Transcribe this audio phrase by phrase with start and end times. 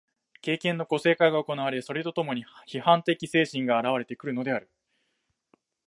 [0.41, 4.67] 経験の個性化が行われ、それと共に批判的精神が現われてくるのである。